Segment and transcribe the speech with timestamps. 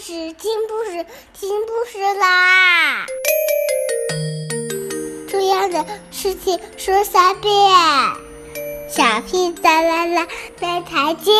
[0.00, 1.04] 事，听故事，
[1.34, 3.04] 听故事啦！
[5.28, 7.52] 重要的事情说三遍，
[8.88, 10.26] 小屁哒啦啦，
[10.58, 11.34] 明天见！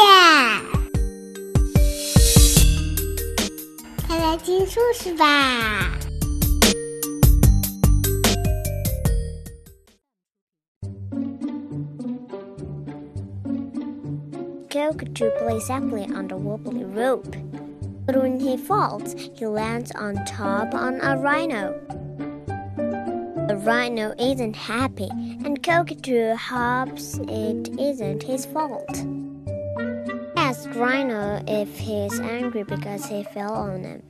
[4.06, 5.96] 快来听故事吧
[14.68, 17.24] ！Cockatoo plays happily on the wobbly rope.
[18.10, 21.80] But when he falls, he lands on top on a rhino.
[23.46, 25.08] The rhino isn't happy,
[25.44, 29.06] and Cockatoo hopes it isn't his fault.
[30.36, 34.09] Ask Rhino if he's angry because he fell on him.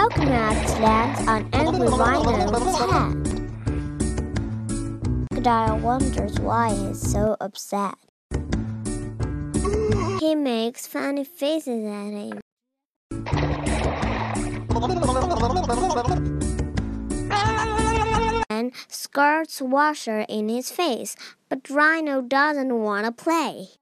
[0.00, 3.12] Coconut lands on angry rhino's head.
[5.28, 7.96] Crocodile wonders why he's so upset.
[10.18, 12.40] He makes funny faces at him.
[18.48, 21.14] And squirts water in his face,
[21.50, 23.79] but Rhino doesn't want to play.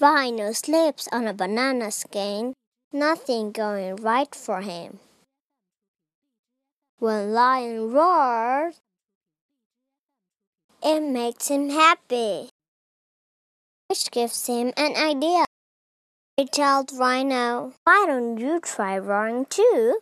[0.00, 2.54] Rhino slips on a banana skin,
[2.90, 4.98] nothing going right for him.
[6.98, 8.80] When Lion roars,
[10.82, 12.48] it makes him happy,
[13.88, 15.44] which gives him an idea.
[16.38, 20.00] He tells Rhino, Why don't you try roaring too?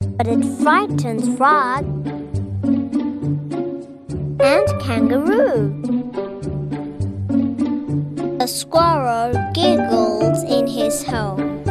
[0.00, 2.21] But it frightens Frog
[4.84, 5.80] Kangaroo.
[8.40, 11.62] A squirrel giggles in his home.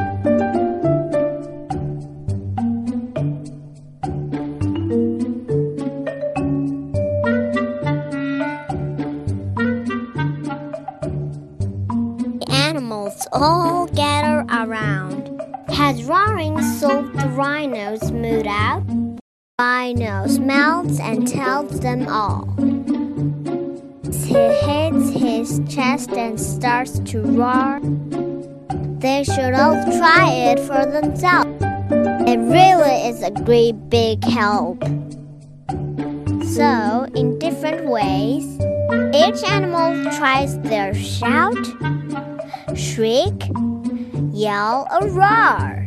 [12.39, 15.29] The animals all gather around.
[15.67, 18.83] Has roaring solved the rhino's mood out?
[19.59, 22.70] Rhino smells and tells them all.
[24.31, 27.81] He hits his chest and starts to roar.
[28.99, 31.51] They should all try it for themselves.
[32.29, 34.81] It really is a great big help.
[36.45, 38.45] So, in different ways,
[39.13, 41.65] each animal tries their shout,
[42.73, 43.49] shriek,
[44.31, 45.80] yell, or roar.